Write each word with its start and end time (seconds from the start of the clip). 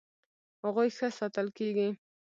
هغوی 0.63 0.89
ښه 0.97 1.07
ساتل 1.19 1.47
کیږي. 1.57 1.89